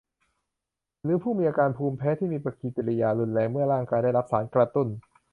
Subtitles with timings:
[1.03, 4.87] หรือผู้มีอาการภูมิแพ้ที่มีปฏิกิริยารุนแรงเมื่อร่างกายได้รับสารกระตุ้น